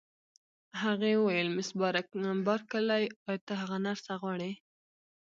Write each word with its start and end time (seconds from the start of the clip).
هغې 0.81 1.11
وویل: 1.17 1.47
مس 1.55 1.69
بارکلي، 2.47 3.05
ایا 3.29 3.39
ته 3.47 3.53
هغه 3.61 3.77
نرسه 3.85 4.13
غواړې؟ 4.21 4.51